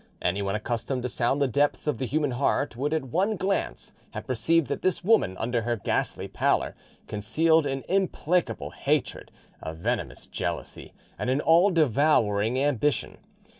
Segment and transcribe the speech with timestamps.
[0.23, 4.25] Anyone accustomed to sound the depths of the human heart would at one glance have
[4.25, 6.73] perceived that this woman under her ghastly pallor
[7.05, 13.19] concealed an implacable hatred, a venomous jealousy, and an all devouring ambition.